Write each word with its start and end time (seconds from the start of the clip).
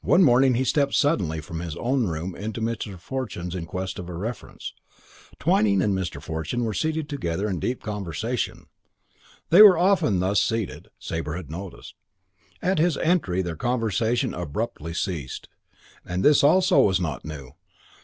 One 0.00 0.24
morning 0.24 0.54
he 0.54 0.64
stepped 0.64 0.94
suddenly 0.94 1.40
from 1.40 1.60
his 1.60 1.76
own 1.76 2.08
room 2.08 2.34
into 2.34 2.60
Mr. 2.60 2.98
Fortune's 2.98 3.54
in 3.54 3.64
quest 3.64 3.96
of 4.00 4.08
a 4.08 4.12
reference. 4.12 4.72
Twyning 5.38 5.80
and 5.80 5.94
Mr. 5.96 6.20
Fortune 6.20 6.64
were 6.64 6.74
seated 6.74 7.08
together 7.08 7.48
in 7.48 7.60
deep 7.60 7.80
conversation. 7.80 8.66
They 9.50 9.62
were 9.62 9.74
very 9.74 9.80
often 9.82 10.18
thus 10.18 10.42
seated, 10.42 10.88
Sabre 10.98 11.36
had 11.36 11.48
noticed. 11.48 11.94
At 12.60 12.80
his 12.80 12.96
entry 12.96 13.40
their 13.40 13.54
conversation 13.54 14.34
abruptly 14.34 14.94
ceased; 14.94 15.48
and 16.04 16.24
this 16.24 16.42
also 16.42 16.80
was 16.80 16.98
not 16.98 17.24
new. 17.24 17.52